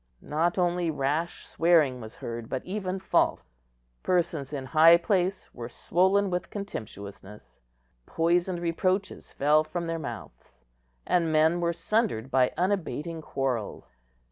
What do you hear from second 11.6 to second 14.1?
were sundered by unabating quarrels.